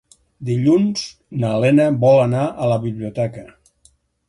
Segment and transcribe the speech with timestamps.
[0.45, 1.03] Dilluns
[1.43, 3.49] na Lena vol anar a la biblioteca.